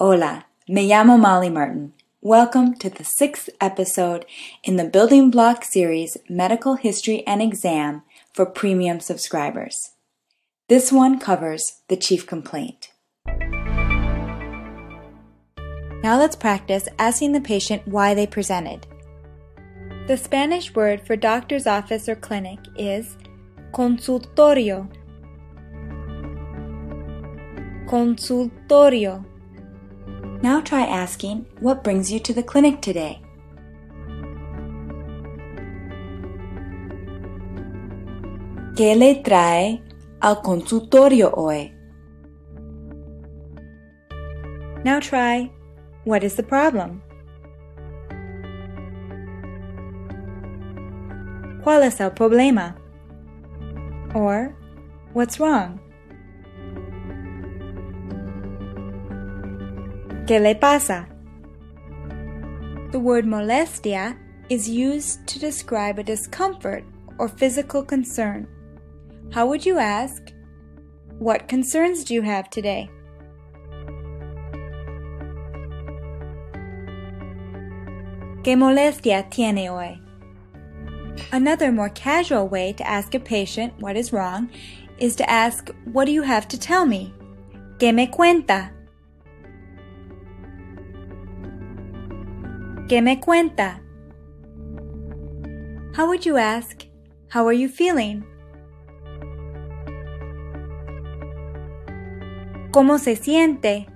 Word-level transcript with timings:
Hola, 0.00 0.46
me 0.66 0.88
llamo 0.88 1.16
Molly 1.16 1.48
Martin. 1.48 1.92
Welcome 2.20 2.74
to 2.78 2.90
the 2.90 3.04
sixth 3.04 3.48
episode 3.60 4.26
in 4.64 4.74
the 4.74 4.84
Building 4.84 5.30
Block 5.30 5.62
series 5.64 6.16
Medical 6.28 6.74
History 6.74 7.24
and 7.28 7.40
Exam 7.40 8.02
for 8.32 8.44
premium 8.44 8.98
subscribers. 8.98 9.92
This 10.68 10.90
one 10.90 11.20
covers 11.20 11.82
the 11.86 11.96
chief 11.96 12.26
complaint. 12.26 12.90
Now 16.02 16.18
let's 16.18 16.34
practice 16.34 16.88
asking 16.98 17.30
the 17.30 17.40
patient 17.40 17.86
why 17.86 18.14
they 18.14 18.26
presented. 18.26 18.88
The 20.08 20.16
Spanish 20.16 20.74
word 20.74 21.06
for 21.06 21.14
doctor's 21.14 21.68
office 21.68 22.08
or 22.08 22.16
clinic 22.16 22.58
is 22.76 23.16
consultorio. 23.72 24.88
Consultorio. 27.86 29.24
Now 30.44 30.60
try 30.60 30.82
asking, 30.82 31.46
what 31.60 31.82
brings 31.82 32.12
you 32.12 32.20
to 32.20 32.34
the 32.34 32.42
clinic 32.42 32.82
today? 32.82 33.22
¿Qué 38.76 38.94
le 38.94 39.22
trae 39.22 39.80
al 40.20 40.42
consultorio 40.42 41.32
hoy? 41.34 41.72
Now 44.84 45.00
try, 45.00 45.50
what 46.04 46.22
is 46.22 46.34
the 46.34 46.42
problem? 46.42 47.00
¿Cuál 51.62 51.84
es 51.84 52.02
el 52.02 52.10
problema? 52.10 52.76
Or, 54.14 54.54
what's 55.14 55.40
wrong? 55.40 55.80
¿Qué 60.26 60.40
le 60.40 60.54
pasa? 60.54 61.06
The 62.92 62.98
word 62.98 63.26
molestia 63.26 64.16
is 64.48 64.66
used 64.66 65.26
to 65.26 65.38
describe 65.38 65.98
a 65.98 66.02
discomfort 66.02 66.82
or 67.18 67.28
physical 67.28 67.82
concern. 67.82 68.48
How 69.32 69.46
would 69.46 69.66
you 69.66 69.78
ask, 69.78 70.32
What 71.18 71.46
concerns 71.46 72.04
do 72.04 72.14
you 72.14 72.22
have 72.22 72.48
today? 72.48 72.88
¿Qué 78.42 78.56
molestia 78.56 79.30
tiene 79.30 79.68
hoy? 79.68 80.00
Another 81.32 81.70
more 81.70 81.90
casual 81.90 82.48
way 82.48 82.72
to 82.72 82.88
ask 82.88 83.14
a 83.14 83.20
patient 83.20 83.74
what 83.78 83.94
is 83.94 84.10
wrong 84.10 84.48
is 84.98 85.16
to 85.16 85.30
ask, 85.30 85.68
What 85.92 86.06
do 86.06 86.12
you 86.12 86.22
have 86.22 86.48
to 86.48 86.58
tell 86.58 86.86
me? 86.86 87.12
¿Qué 87.78 87.94
me 87.94 88.06
cuenta? 88.06 88.73
¿Qué 92.88 93.00
me 93.00 93.18
cuenta? 93.18 93.80
How 95.96 96.06
would 96.06 96.26
you 96.26 96.36
ask, 96.36 96.84
How 97.30 97.46
are 97.46 97.54
you 97.54 97.68
feeling? 97.68 98.22
¿Cómo 102.72 102.98
se 102.98 103.16
siente? 103.16 103.86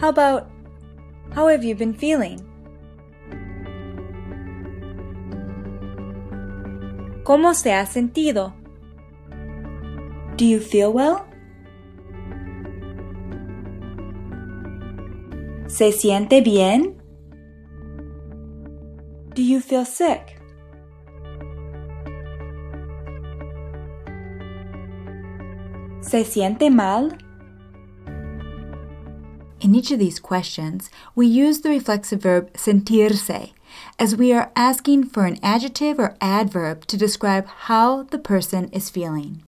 How 0.00 0.10
about, 0.10 0.44
How 1.34 1.48
have 1.48 1.64
you 1.64 1.74
been 1.74 1.94
feeling? 1.94 2.38
¿Cómo 7.24 7.54
se 7.54 7.72
ha 7.72 7.86
sentido? 7.86 8.54
Do 10.36 10.44
you 10.44 10.60
feel 10.60 10.92
well? 10.92 11.27
¿Se 15.68 15.92
siente 15.92 16.40
bien? 16.42 16.96
Do 19.34 19.42
you 19.42 19.60
feel 19.60 19.84
sick? 19.84 20.40
¿Se 26.00 26.24
siente 26.24 26.70
mal? 26.70 27.18
In 29.60 29.74
each 29.74 29.90
of 29.90 29.98
these 29.98 30.18
questions, 30.18 30.88
we 31.14 31.26
use 31.26 31.60
the 31.60 31.68
reflexive 31.68 32.22
verb 32.22 32.50
sentirse, 32.54 33.52
as 33.98 34.16
we 34.16 34.32
are 34.32 34.50
asking 34.56 35.04
for 35.04 35.26
an 35.26 35.38
adjective 35.42 35.98
or 35.98 36.16
adverb 36.22 36.86
to 36.86 36.96
describe 36.96 37.46
how 37.46 38.04
the 38.04 38.18
person 38.18 38.70
is 38.72 38.88
feeling. 38.88 39.42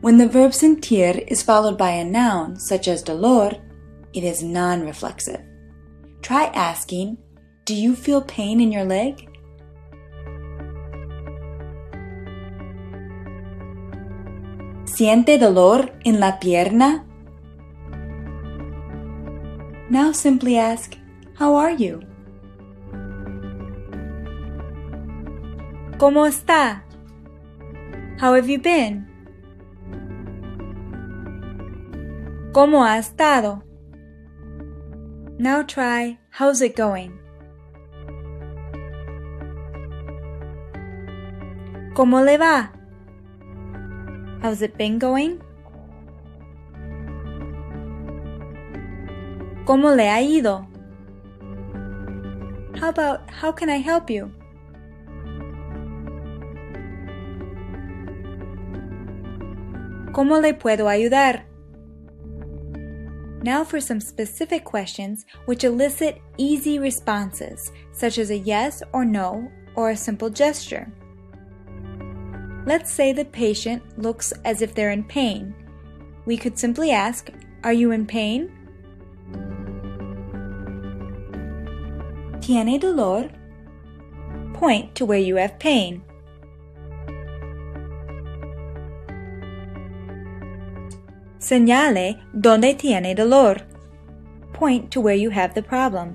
When 0.00 0.18
the 0.18 0.26
verb 0.26 0.50
sentir 0.50 1.24
is 1.28 1.44
followed 1.44 1.78
by 1.78 1.90
a 1.90 2.04
noun, 2.04 2.56
such 2.56 2.88
as 2.88 3.04
dolor, 3.04 3.52
it 4.14 4.24
is 4.24 4.42
non 4.42 4.84
reflexive. 4.84 5.42
Try 6.22 6.46
asking, 6.54 7.18
Do 7.64 7.74
you 7.74 7.94
feel 7.94 8.22
pain 8.22 8.60
in 8.60 8.72
your 8.72 8.84
leg? 8.84 9.28
¿Siente 14.84 15.38
dolor 15.38 15.92
en 16.04 16.18
la 16.18 16.38
pierna? 16.40 17.04
Now 19.90 20.12
simply 20.12 20.58
ask, 20.58 20.96
How 21.38 21.54
are 21.54 21.72
you? 21.72 22.00
¿Cómo 25.98 26.26
está? 26.26 26.84
How 28.20 28.34
have 28.34 28.48
you 28.48 28.58
been? 28.58 29.06
¿Cómo 32.52 32.84
ha 32.84 32.98
estado? 32.98 33.67
Now 35.40 35.62
try, 35.62 36.18
how's 36.30 36.60
it 36.62 36.74
going? 36.74 37.16
¿Cómo 41.94 42.24
le 42.24 42.36
va? 42.38 42.72
How's 44.42 44.62
it 44.62 44.76
been 44.76 44.98
going? 44.98 45.40
¿Cómo 49.64 49.94
le 49.94 50.08
ha 50.08 50.20
ido? 50.20 50.66
How 52.80 52.88
about, 52.88 53.30
how 53.30 53.52
can 53.52 53.70
I 53.70 53.76
help 53.76 54.10
you? 54.10 54.32
¿Cómo 60.12 60.40
le 60.42 60.54
puedo 60.54 60.88
ayudar? 60.88 61.47
Now 63.42 63.62
for 63.62 63.80
some 63.80 64.00
specific 64.00 64.64
questions 64.64 65.24
which 65.46 65.64
elicit 65.64 66.20
easy 66.38 66.78
responses, 66.78 67.70
such 67.92 68.18
as 68.18 68.30
a 68.30 68.38
yes 68.38 68.82
or 68.92 69.04
no 69.04 69.50
or 69.76 69.90
a 69.90 69.96
simple 69.96 70.28
gesture. 70.28 70.90
Let's 72.66 72.92
say 72.92 73.12
the 73.12 73.24
patient 73.24 73.98
looks 73.98 74.32
as 74.44 74.60
if 74.60 74.74
they're 74.74 74.90
in 74.90 75.04
pain. 75.04 75.54
We 76.26 76.36
could 76.36 76.58
simply 76.58 76.90
ask, 76.90 77.30
Are 77.64 77.72
you 77.72 77.92
in 77.92 78.06
pain? 78.06 78.52
¿Tiene 82.40 82.78
dolor? 82.78 83.30
Point 84.54 84.94
to 84.96 85.06
where 85.06 85.18
you 85.18 85.36
have 85.36 85.58
pain. 85.58 86.02
Señale 91.48 92.18
donde 92.34 92.74
tiene 92.74 93.14
dolor. 93.14 93.62
Point 94.52 94.90
to 94.90 95.00
where 95.00 95.16
you 95.16 95.30
have 95.30 95.54
the 95.54 95.62
problem. 95.62 96.14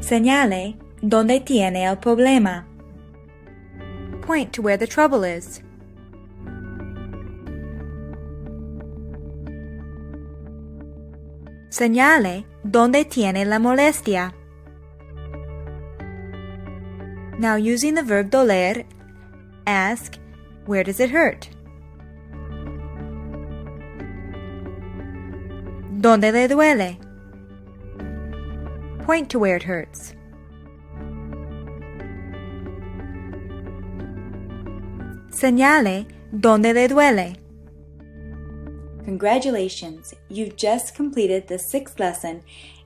Señale 0.00 0.76
donde 1.02 1.38
tiene 1.38 1.84
el 1.84 1.98
problema. 1.98 2.66
Point 4.22 4.52
to 4.54 4.60
where 4.60 4.76
the 4.76 4.88
trouble 4.88 5.22
is. 5.22 5.62
Señale 11.70 12.44
donde 12.64 13.04
tiene 13.04 13.44
la 13.44 13.60
molestia. 13.60 14.34
Now 17.38 17.54
using 17.54 17.94
the 17.94 18.02
verb 18.02 18.30
doler 18.30 18.84
Ask, 19.66 20.18
where 20.66 20.84
does 20.84 21.00
it 21.00 21.10
hurt? 21.10 21.48
¿Dónde 26.00 26.32
le 26.32 26.46
duele? 26.48 26.98
Point 29.04 29.30
to 29.30 29.38
where 29.38 29.56
it 29.56 29.64
hurts. 29.64 30.14
Señale 35.30 36.06
dónde 36.32 36.72
le 36.72 36.88
duele. 36.88 37.36
Congratulations! 39.04 40.14
You've 40.28 40.56
just 40.56 40.94
completed 40.94 41.46
the 41.46 41.58
sixth 41.58 42.00
lesson 42.00 42.42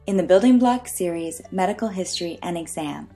in 0.06 0.17
the 0.17 0.23
Building 0.23 0.59
Block 0.59 0.88
series 0.88 1.41
Medical 1.50 1.88
History 1.88 2.38
and 2.43 2.59
Exam. 2.59 3.09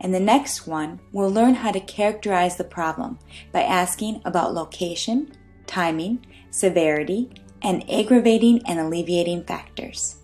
In 0.00 0.12
the 0.12 0.20
next 0.20 0.66
one, 0.66 0.98
we'll 1.12 1.30
learn 1.30 1.54
how 1.54 1.72
to 1.72 1.80
characterize 1.80 2.56
the 2.56 2.64
problem 2.64 3.18
by 3.52 3.62
asking 3.62 4.22
about 4.24 4.54
location, 4.54 5.32
timing, 5.66 6.24
severity, 6.50 7.30
and 7.62 7.88
aggravating 7.90 8.62
and 8.66 8.80
alleviating 8.80 9.44
factors. 9.44 10.16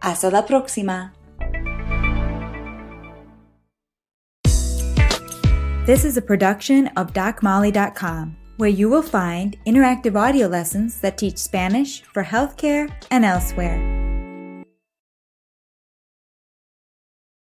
Hasta 0.00 0.30
la 0.30 0.42
próxima! 0.42 1.12
This 5.84 6.04
is 6.04 6.16
a 6.16 6.22
production 6.22 6.88
of 6.96 7.12
DocMolly.com, 7.12 8.36
where 8.56 8.70
you 8.70 8.88
will 8.88 9.02
find 9.02 9.56
interactive 9.66 10.16
audio 10.16 10.48
lessons 10.48 11.00
that 11.00 11.18
teach 11.18 11.36
Spanish 11.36 12.02
for 12.02 12.24
healthcare 12.24 12.90
and 13.10 13.24
elsewhere. 13.24 14.05